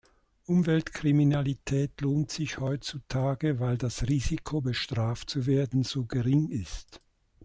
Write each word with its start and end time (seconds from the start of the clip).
Umweltkriminalität 0.47 2.01
lohnt 2.01 2.31
sich 2.31 2.57
heutzutage, 2.57 3.59
weil 3.59 3.77
das 3.77 4.07
Risiko, 4.09 4.59
bestraft 4.59 5.29
zu 5.29 5.45
werden, 5.45 5.83
so 5.83 6.05
gering 6.05 6.49
ist. 6.49 6.99